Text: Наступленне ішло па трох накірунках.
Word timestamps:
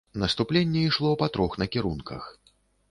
Наступленне 0.21 0.81
ішло 0.87 1.11
па 1.21 1.27
трох 1.37 1.59
накірунках. 1.65 2.37